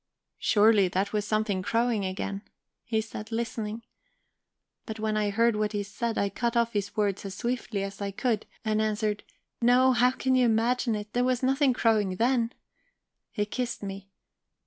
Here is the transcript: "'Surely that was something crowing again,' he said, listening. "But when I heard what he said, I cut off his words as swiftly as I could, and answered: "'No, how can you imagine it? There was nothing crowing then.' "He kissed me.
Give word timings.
"'Surely 0.39 0.87
that 0.87 1.13
was 1.13 1.25
something 1.25 1.61
crowing 1.61 2.03
again,' 2.03 2.41
he 2.83 2.99
said, 2.99 3.31
listening. 3.31 3.83
"But 4.87 4.99
when 4.99 5.15
I 5.15 5.29
heard 5.29 5.55
what 5.55 5.73
he 5.73 5.83
said, 5.83 6.17
I 6.17 6.27
cut 6.27 6.57
off 6.57 6.73
his 6.73 6.97
words 6.97 7.23
as 7.23 7.35
swiftly 7.35 7.83
as 7.83 8.01
I 8.01 8.09
could, 8.09 8.47
and 8.65 8.81
answered: 8.81 9.23
"'No, 9.61 9.91
how 9.91 10.09
can 10.09 10.33
you 10.33 10.43
imagine 10.47 10.95
it? 10.95 11.13
There 11.13 11.23
was 11.23 11.43
nothing 11.43 11.73
crowing 11.73 12.15
then.' 12.15 12.51
"He 13.29 13.45
kissed 13.45 13.83
me. 13.83 14.09